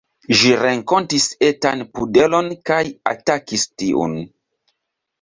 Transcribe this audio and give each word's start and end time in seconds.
Ĝi 0.37 0.53
renkontis 0.61 1.27
etan 1.49 1.85
pudelon 1.99 2.51
kaj 2.73 2.83
atakis 3.15 3.71
tiun. 3.79 4.21